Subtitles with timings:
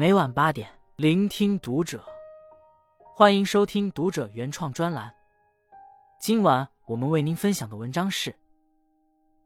[0.00, 2.02] 每晚八点，聆听读者。
[3.14, 5.14] 欢迎收听读者原创专栏。
[6.18, 8.34] 今晚我们为您分享的文章是：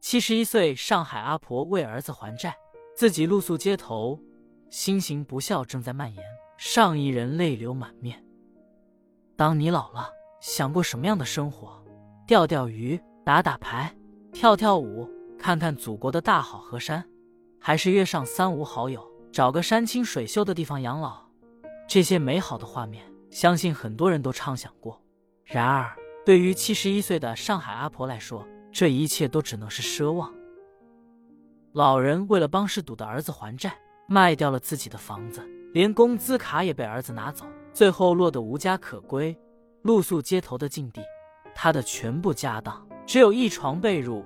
[0.00, 2.56] 七十一岁上海阿婆为儿子还债，
[2.94, 4.16] 自己露宿街头，
[4.70, 6.24] 新型不孝正在蔓延，
[6.56, 8.24] 上亿人泪流满面。
[9.34, 10.08] 当你老了，
[10.40, 11.84] 想过什么样的生活？
[12.28, 13.92] 钓钓鱼，打打牌，
[14.30, 17.04] 跳跳舞，看看祖国的大好河山，
[17.58, 19.04] 还是约上三五好友？
[19.34, 21.20] 找个山清水秀的地方养老，
[21.88, 25.02] 这些美好的画面，相信很多人都畅想过。
[25.42, 25.92] 然而，
[26.24, 30.32] 对于七十一岁的上海阿婆来说，这一切都只能是奢望。
[31.72, 39.36] 老人为了帮失赌的儿子还债，卖掉了自己的房子，连工资卡也被儿子拿走，最后落得无家可归、
[39.82, 41.02] 露宿街头的境地。
[41.56, 44.22] 他的全部家当只有一床被褥、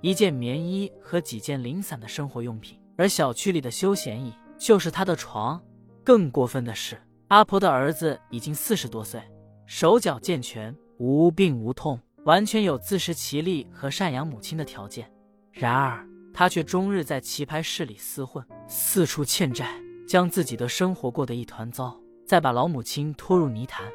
[0.00, 4.34] 一件棉衣和几件零散的生活用品，而小区里的休闲椅。
[4.58, 5.62] 就是他的床。
[6.04, 9.20] 更过分的是，阿婆的儿子已经四十多岁，
[9.66, 15.10] 手脚健全，无病无痛，完全有自食其力和赡养母亲的条件。
[15.52, 21.94] 然而，他却终日在棋牌室里厮混，四处欠债，将自己的生活过得一团糟，
[22.26, 23.86] 再把老母亲拖入泥潭。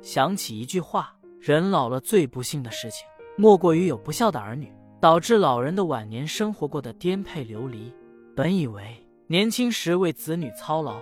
[0.00, 7.94] 想起一句话：人老了最不幸的事情，莫过于有不孝的儿女，导致老人的晚年生活过得颠沛流离。
[8.34, 8.98] 本以为。
[9.32, 11.00] 年轻时为子女操劳，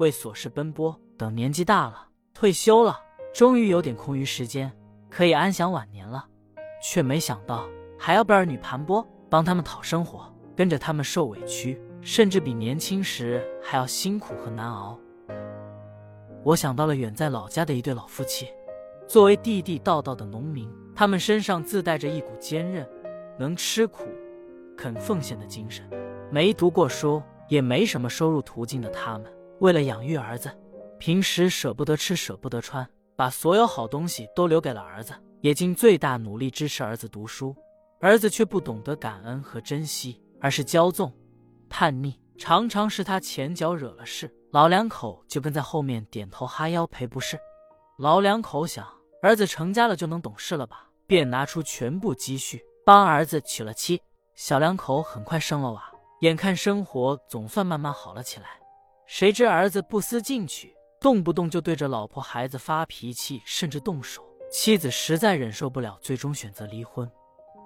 [0.00, 2.98] 为琐事奔波，等年纪大了，退休了，
[3.32, 4.72] 终于有点空余时间，
[5.08, 6.26] 可以安享晚年了，
[6.82, 14.98] 却没想到还要被儿女盘剥，帮他们讨生活，跟着他们受委屈，甚至比年轻时还要辛苦和难熬。
[16.42, 18.48] 我想到了远在老家的一对老夫妻，
[19.06, 22.84] 作为地地道道的农民，他们身上自带着一股坚韧、
[23.38, 24.08] 能吃苦、
[24.76, 25.88] 肯奉献的精神，
[26.32, 27.22] 没读过书。
[27.50, 30.50] 也没什么收入途径的他们，为了养育儿子，
[30.98, 37.54] 平时舍不得吃舍不得穿，把所有好东西都留给了儿子，也尽最大努力支持儿子读书。
[38.00, 41.12] 儿子却不懂得感恩和珍惜，而是骄纵、
[41.68, 47.38] 叛逆，常常是他前脚惹了事，老两口就跟在后面点头哈腰赔不是。
[47.98, 48.86] 老两口想
[49.22, 54.00] 儿子成家了就能懂事了吧，便拿出全部积蓄帮儿子娶了妻。
[54.34, 55.89] 小两口很快生了娃。
[56.20, 58.46] 眼看生活总算慢慢好了起来，
[59.06, 64.22] 谁知儿子不思进取，动不动就对着老婆孩子发脾气，甚至动手。
[64.52, 67.10] 妻子实在忍受不了，最终选择离婚。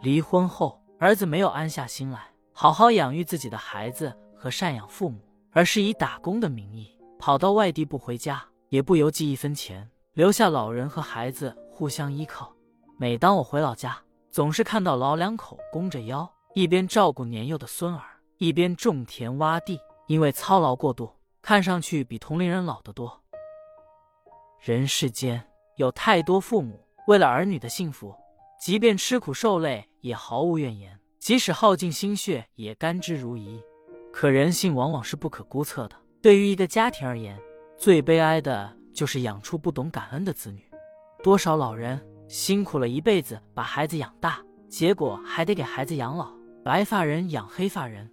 [0.02, 5.18] 离婚后，儿子没有安下心来，好好养育自己的孩子和赡养父母，
[5.50, 12.54] 而是以打工的名义跑到外地不回家，也不邮寄一分钱，留下老人和孩子互相依靠。
[12.98, 13.98] 每当我回老家，
[14.30, 18.13] 总是看到老两口弓着腰，一边照顾年幼的孙儿。
[18.38, 23.22] 一边种田挖地，因为操劳过度，看上去比同龄人老得多。
[24.60, 25.46] 人世间
[25.76, 28.14] 有太多父母为了儿女的幸福，
[28.60, 33.62] 即便吃苦受累也毫无怨言，即使耗尽心血也甘之如饴。
[34.12, 35.96] 可人性往往是不可估测的。
[36.22, 37.38] 对于一个家庭而言，
[37.76, 40.64] 最悲哀的就是养出不懂感恩的子女。
[41.22, 46.32] 多少老人辛苦了一辈子把孩子养大，结果还得给孩子养老。
[46.64, 48.10] 白发人养黑发人。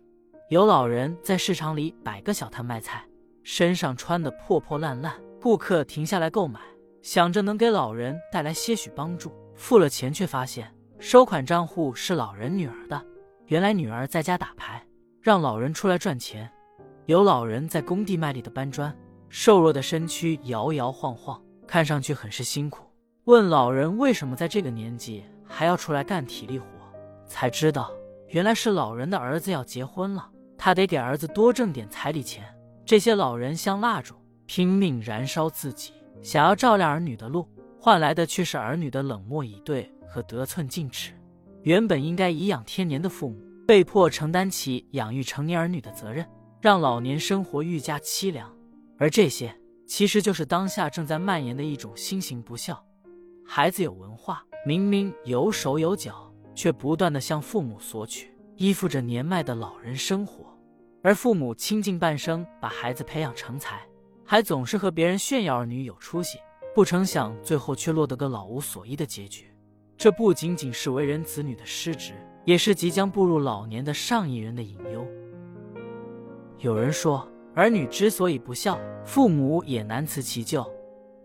[0.52, 3.06] 有老人在市场里摆个小摊卖菜，
[3.42, 6.60] 身上穿的破破烂烂，顾客停下来购买，
[7.02, 10.70] 想着能给老人带来些许帮助，付了钱却发现
[11.00, 13.02] 收款账户是老人女儿的。
[13.46, 14.86] 原来女儿在家打牌，
[15.22, 16.52] 让老人出来赚钱。
[17.06, 18.94] 有老人在工地卖力的搬砖，
[19.30, 22.84] 瘦弱的身躯摇摇晃晃，看上去很是辛苦。
[23.24, 26.66] 问老人为什么在这个年纪还要出来干体力活，
[27.26, 27.90] 才知道
[28.28, 30.28] 原来是老人的儿子要结婚了。
[30.64, 32.46] 他得给儿子多挣点彩礼钱。
[32.86, 34.14] 这些老人像蜡烛，
[34.46, 35.92] 拼命燃烧自己，
[36.22, 37.50] 想要照亮儿女的路，
[37.80, 41.14] 换来的却是儿女的冷漠以对和得寸进尺。
[41.64, 46.24] 原本应该颐养天年的父母，被迫承担起养育成年儿女的责任，
[46.62, 48.48] 让老年生活愈加凄凉。
[49.00, 49.52] 而这些，
[49.88, 52.80] 其实就是当下正在蔓延的一种新型不孝。
[53.44, 60.41] 孩子有文化，明明有手有脚，却不断的向父母索取，依附着年迈的老人生活。
[61.04, 63.82] 而父母倾尽半生把孩子培养成才，
[64.24, 66.38] 还总是和别人炫耀儿女有出息，
[66.76, 69.52] 不成想最后却落得个老无所依的结局。
[69.98, 72.14] 这不仅仅是为人子女的失职，
[72.46, 75.06] 也是即将步入老年的上亿人的隐忧。
[76.60, 80.72] 有人说，儿女之所以不孝，父母也难辞其咎，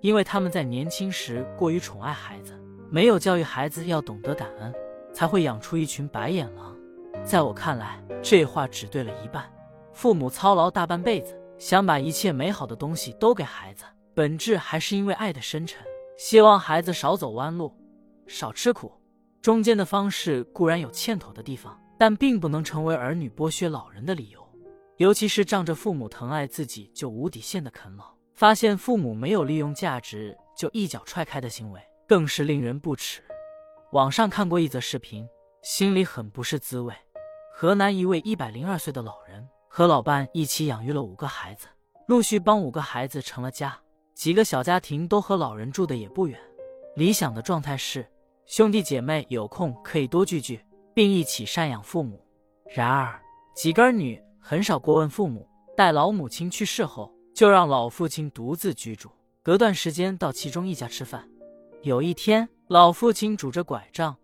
[0.00, 2.52] 因为他们在年轻时过于宠爱孩子，
[2.90, 4.72] 没有教育孩子要懂得感恩，
[5.12, 6.74] 才会养出一群白眼狼。
[7.22, 9.44] 在我看来，这话只对了一半。
[9.96, 15.82] 父母操劳大半辈子，想把一切美好的东西都给孩子，本质还是因为爱的深沉，
[16.18, 17.74] 希望孩子少走弯路，
[18.26, 18.92] 少吃苦。
[19.40, 24.46] 中间的方式固然有欠妥的地方，但并不能成为儿女剥削老人的理由。
[24.98, 28.04] 尤其是仗着父母疼爱自己就无底线的啃老，
[28.34, 33.22] 发现父母没有利用价值就一脚踹开的行为，更是令人不齿。
[33.92, 35.26] 网上看过一则视频，
[35.62, 36.92] 心里很不是滋味。
[37.54, 41.66] 河南一位一百零二岁的老人和老伴一起养育了五个孩子，
[42.06, 43.78] 陆续帮五个孩子成了家，
[44.14, 46.40] 几个小家庭都和老人住的也不远。
[46.94, 48.10] 理想的状态是
[48.46, 50.64] 兄弟姐妹有空可以多聚聚，
[50.94, 52.18] 并一起赡养父母。
[52.74, 53.20] 然而
[53.54, 54.18] 几个儿女。
[54.40, 55.46] 很少过问父母，
[55.76, 59.10] 待老母亲去世后，就让老父亲独自居住，
[59.42, 61.28] 隔段时间到其中一家吃饭。
[61.82, 64.16] 有一天，老父亲拄着拐杖，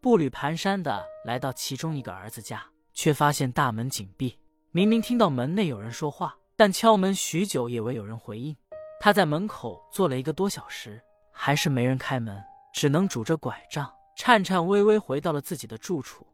[0.00, 4.36] 步履蹒跚的来到其中一个儿子家，却发现大门紧闭。
[4.76, 8.54] 明明听到门内有人说话，但敲门许久也未有人回应。
[9.00, 11.00] 他在门口坐了一个多小时，
[11.32, 12.38] 还是没人开门，
[12.74, 16.26] 只能拄着拐杖，颤颤巍巍回到了自己的住处。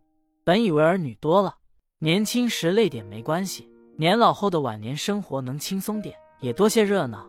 [0.43, 1.55] 本以为儿女多了。
[2.01, 7.25] 年轻时累点没关系，年老后的晚年生活能轻松点，也多些热闹。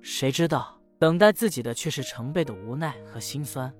[0.00, 3.70] 谁知道等待自己的却是成倍的无奈和心酸。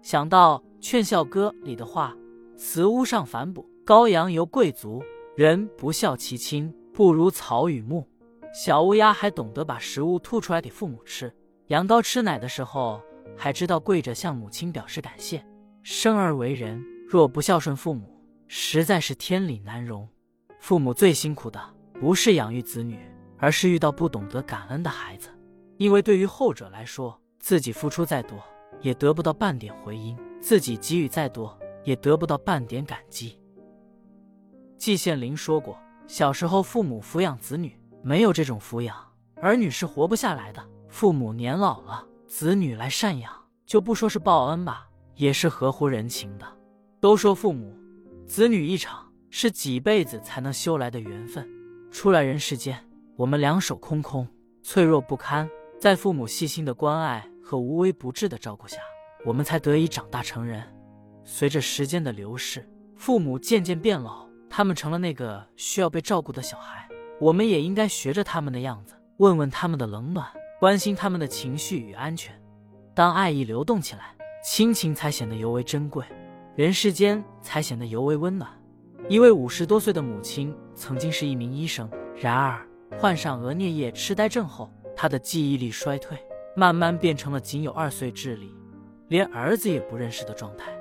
[0.00, 2.16] 想到《劝孝歌》里的话
[2.56, 5.04] ：“慈屋上反哺，羔羊由贵族。
[5.36, 8.08] 人不孝其亲，不如草与木。”
[8.54, 11.34] 小乌鸦还懂得把食物吐出来给父母吃，
[11.66, 13.02] 羊羔吃奶的时候
[13.36, 15.44] 还知道跪着向母亲表示感谢。
[15.82, 18.16] 生而为人，若不孝顺父母，
[18.46, 20.08] 实在是天理难容。
[20.60, 21.60] 父母最辛苦的
[22.00, 22.96] 不是养育子女，
[23.38, 25.28] 而是遇到不懂得感恩的孩子。
[25.76, 28.38] 因为对于后者来说，自己付出再多，
[28.80, 33.36] 也得不到半点回音；自己给予再多，也得不到半点感激。
[34.84, 38.94] 季羡林说过：“小时候父母抚养子女，没有这种抚养，
[39.36, 40.62] 儿女是活不下来的。
[40.90, 43.32] 父母年老了，子女来赡养，
[43.64, 46.46] 就不说是报恩吧，也是合乎人情的。
[47.00, 47.74] 都说父母。”
[48.28, 51.48] 子女一场是几辈子才能修来的缘分，
[51.90, 52.78] 出来人世间，
[53.16, 54.28] 我们两手空空，
[54.62, 55.48] 脆弱不堪。
[55.80, 58.76] 在父母细心的关爱和无微不至的照顾下，
[59.24, 60.62] 我们才得以长大成人。
[61.24, 66.88] 随着时间的流逝，父母渐渐变老，他们成了那个需要被照顾的小孩。
[67.20, 70.26] 我们也应该学着他们的样子，问问他们的冷暖，
[70.58, 72.34] 关心他们的情绪与安全。
[72.94, 74.14] 当爱意流动起来，
[74.44, 76.04] 亲情才显得尤为珍贵。
[76.56, 78.50] 人世间才显得尤为温暖。
[79.08, 82.66] 一位五十多岁的母亲曾经是一名医生，然而
[82.98, 86.18] 患上额颞叶痴呆症后，她的记忆力衰退，
[86.56, 88.54] 慢慢变成了仅有二岁智力，
[89.08, 90.72] 连儿子也不认识的状态。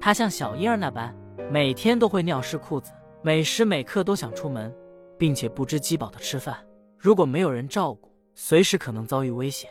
[0.00, 1.14] 她像小婴儿那般，
[1.50, 2.92] 每天都会尿湿裤子，
[3.22, 4.74] 每时每刻都想出门，
[5.18, 6.66] 并且不知饥饱的吃饭。
[6.98, 9.70] 如果没有人照顾，随时可能遭遇危险。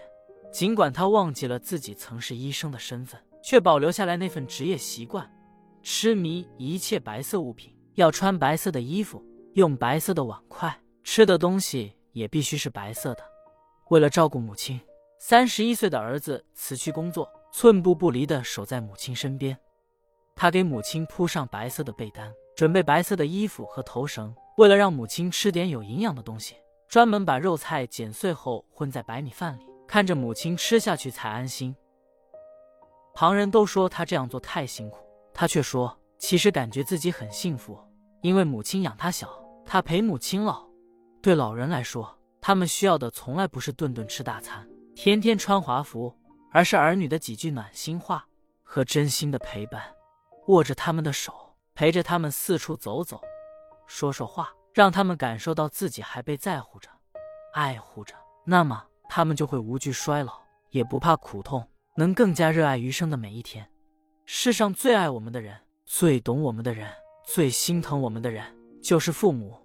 [0.51, 3.19] 尽管他忘记了自己曾是医生的身份。
[3.43, 5.25] 却保留下来那份职业习惯，
[5.81, 13.23] 痴迷一切白色物品，要穿白色的衣服，用白色的碗筷，吃的东西也必须是白色的。
[13.89, 14.77] 为了照顾母亲，
[15.17, 19.57] 三十一岁的儿子辞去工作，寸步不离地守在母亲身边。
[20.39, 24.33] 他给母亲铺上白色的被单，准备白色的衣服和头绳。
[24.57, 26.55] 为了让母亲吃点有营养的东西，
[26.87, 31.75] 专门把肉菜剪碎后混在白米饭里，看着母亲吃下去才安心。
[33.15, 34.99] 旁人都说他这样做太辛苦，
[35.33, 37.75] 他却说其实感觉自己很幸福，
[38.21, 39.27] 因为母亲养他小，
[39.65, 40.63] 他陪母亲老。
[41.19, 46.15] 对老人来说，他们需要的从来不是顿顿吃大餐、天天穿华服，
[46.51, 48.27] 而是儿女的几句暖心话
[48.61, 49.81] 和真心的陪伴。
[50.47, 51.33] 握着他们的手，
[51.75, 53.21] 陪着他们四处走走，
[53.85, 56.89] 说说话，让他们感受到自己还被在乎着、
[57.53, 60.39] 爱护着，那么他们就会无惧衰老，
[60.69, 61.67] 也不怕苦痛。
[61.97, 63.67] 能更加热爱余生的每一天。
[64.25, 66.87] 世上最爱我们的人，最懂我们的人，
[67.25, 68.45] 最心疼我们的人，
[68.83, 69.59] 就是父母。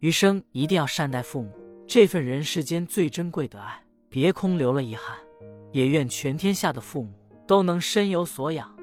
[0.00, 1.50] 余生一定要善待父母，
[1.86, 5.16] 这份人世间最珍贵的爱，别空留了遗憾。
[5.72, 7.12] 也愿全天下的父母
[7.46, 8.76] 都能身有所养，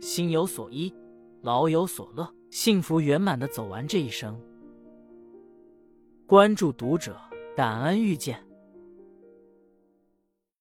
[0.00, 0.94] 心有所依，
[1.42, 4.40] 老有所乐，幸福圆满的走完这一生。
[6.24, 7.20] 关注读者，
[7.56, 8.51] 感恩遇见。